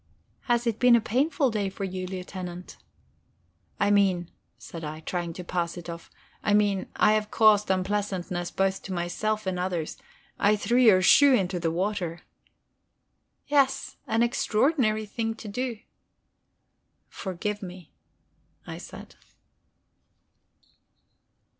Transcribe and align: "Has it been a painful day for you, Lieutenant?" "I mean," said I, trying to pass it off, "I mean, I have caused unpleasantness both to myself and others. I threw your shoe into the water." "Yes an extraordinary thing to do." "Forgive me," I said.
"Has 0.45 0.65
it 0.65 0.79
been 0.79 0.95
a 0.95 0.99
painful 0.99 1.51
day 1.51 1.69
for 1.69 1.83
you, 1.83 2.07
Lieutenant?" 2.07 2.77
"I 3.79 3.91
mean," 3.91 4.31
said 4.57 4.83
I, 4.83 5.01
trying 5.01 5.31
to 5.33 5.43
pass 5.43 5.77
it 5.77 5.91
off, 5.91 6.09
"I 6.43 6.55
mean, 6.55 6.87
I 6.95 7.11
have 7.13 7.29
caused 7.29 7.69
unpleasantness 7.69 8.49
both 8.49 8.81
to 8.81 8.93
myself 8.93 9.45
and 9.45 9.59
others. 9.59 9.97
I 10.39 10.55
threw 10.55 10.79
your 10.79 11.03
shoe 11.03 11.35
into 11.35 11.59
the 11.59 11.69
water." 11.69 12.21
"Yes 13.45 13.97
an 14.07 14.23
extraordinary 14.23 15.05
thing 15.05 15.35
to 15.35 15.47
do." 15.47 15.77
"Forgive 17.11 17.61
me," 17.61 17.91
I 18.65 18.79
said. 18.79 19.13